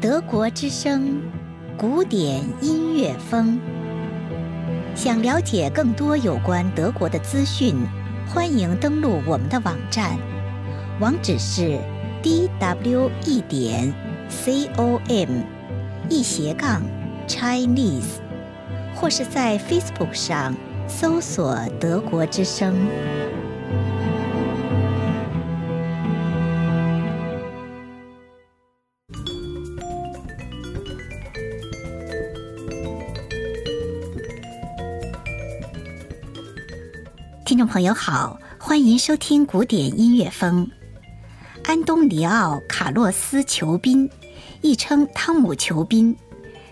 [0.00, 1.20] 德国之声，
[1.76, 3.58] 古典音乐风。
[4.94, 7.74] 想了解更多有关德国的资讯，
[8.28, 10.16] 欢迎登录我们的网站，
[11.00, 11.80] 网址是
[12.22, 13.92] d w e 点
[14.28, 15.28] c o m
[16.08, 16.80] 一斜杠
[17.26, 18.20] Chinese，
[18.94, 20.54] 或是在 Facebook 上
[20.86, 22.72] 搜索“德国之声”。
[37.48, 40.70] 听众朋友好，欢迎收听古典音乐风。
[41.64, 44.10] 安东尼奥·卡洛斯·裘宾，
[44.60, 46.14] 亦称汤姆·裘宾，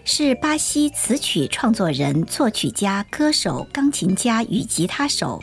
[0.05, 5.43] 是巴西词曲创作人、作曲家、歌手、钢琴家与吉他手，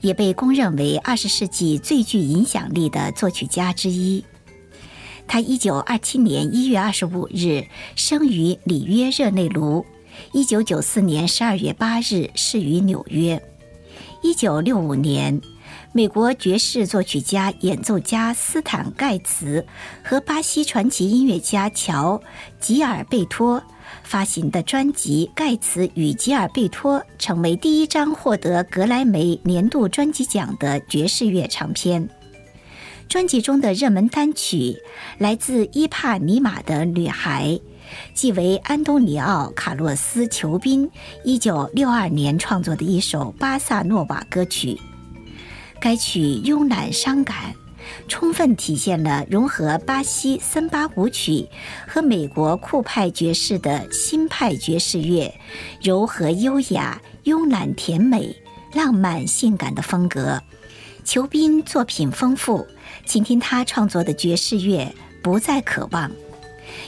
[0.00, 4.24] 也被公认为二十世纪最具影响力的作曲家之一。
[5.26, 7.66] 他一九二七年一月二十五日
[7.96, 9.84] 生于里约热内卢，
[10.30, 13.42] 一九九四年十二月八日逝于纽约。
[14.20, 15.40] 一九六五年，
[15.92, 19.64] 美国爵士作曲家、演奏家斯坦盖茨
[20.02, 22.20] 和巴西传奇音乐家乔
[22.58, 23.62] 吉尔贝托
[24.02, 32.08] 发行的专辑《盖茨与吉尔贝托》成为第一张获得格莱美年度专辑奖的爵士乐唱片。
[33.08, 34.76] 专辑中的热门单曲
[35.16, 37.58] 来自伊帕尼玛的女孩。
[38.14, 40.90] 即为安东尼奥·卡洛斯·裘宾
[41.24, 44.78] 1962年创作的一首巴萨诺瓦歌曲。
[45.80, 47.54] 该曲慵懒伤感，
[48.08, 51.48] 充分体现了融合巴西森巴舞曲
[51.86, 55.32] 和美国酷派爵士的新派爵士乐，
[55.80, 58.34] 柔和优雅、慵懒甜美、
[58.74, 60.42] 浪漫性感的风格。
[61.04, 62.66] 裘宾作品丰富，
[63.06, 64.84] 请听他创作的爵士乐
[65.22, 66.10] 《不再渴望》。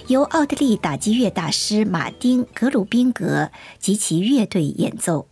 [0.09, 5.30] 由奥地利打击乐大师马丁·格鲁宾格及其乐队演奏。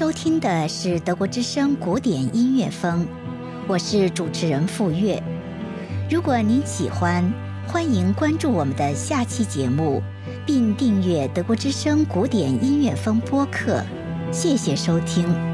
[0.00, 3.06] 收听的是德国之声古典音乐风，
[3.68, 5.22] 我是主持人傅月。
[6.10, 7.22] 如果您喜欢，
[7.66, 10.02] 欢迎关注我们的下期节目，
[10.46, 13.84] 并订阅德国之声古典音乐风播客。
[14.32, 15.49] 谢谢收听。